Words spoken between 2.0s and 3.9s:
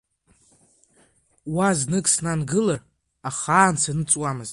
снангылар ахаан